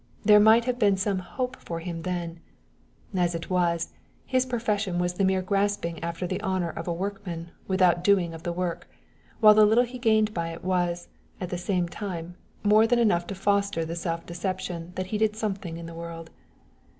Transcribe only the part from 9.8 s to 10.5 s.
he gained by